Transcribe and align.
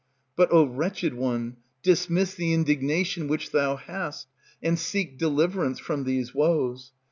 But, 0.35 0.51
O 0.51 0.63
wretched 0.63 1.13
one, 1.13 1.57
dismiss 1.83 2.33
the 2.33 2.53
indignation 2.55 3.27
which 3.27 3.51
thou 3.51 3.75
hast, 3.75 4.27
And 4.63 4.79
seek 4.79 5.19
deliverance 5.19 5.77
from 5.77 6.05
these 6.05 6.33
woes. 6.33 6.91